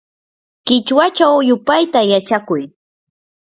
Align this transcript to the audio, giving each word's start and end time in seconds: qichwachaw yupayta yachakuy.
qichwachaw 0.65 1.35
yupayta 1.49 1.99
yachakuy. 2.11 2.63